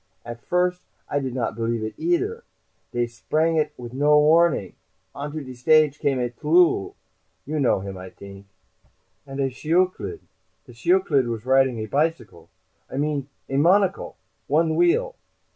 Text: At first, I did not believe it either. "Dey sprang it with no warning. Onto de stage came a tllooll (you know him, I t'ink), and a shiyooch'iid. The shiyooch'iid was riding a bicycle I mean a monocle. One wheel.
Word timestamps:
At 0.25 0.41
first, 0.41 0.81
I 1.07 1.19
did 1.19 1.35
not 1.35 1.55
believe 1.55 1.83
it 1.83 1.93
either. 1.95 2.43
"Dey 2.91 3.05
sprang 3.05 3.57
it 3.57 3.71
with 3.77 3.93
no 3.93 4.17
warning. 4.17 4.73
Onto 5.13 5.43
de 5.43 5.53
stage 5.53 5.99
came 5.99 6.19
a 6.19 6.27
tllooll 6.31 6.95
(you 7.45 7.59
know 7.59 7.81
him, 7.81 7.99
I 7.99 8.09
t'ink), 8.09 8.47
and 9.27 9.39
a 9.39 9.51
shiyooch'iid. 9.51 10.21
The 10.65 10.71
shiyooch'iid 10.73 11.27
was 11.29 11.45
riding 11.45 11.77
a 11.77 11.85
bicycle 11.85 12.49
I 12.89 12.97
mean 12.97 13.29
a 13.47 13.57
monocle. 13.57 14.17
One 14.47 14.75
wheel. 14.75 15.17